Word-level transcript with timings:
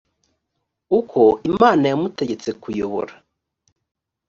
uko 0.99 1.21
imana 1.49 1.83
yamutegetse 1.91 2.49
kuyobora 2.61 3.13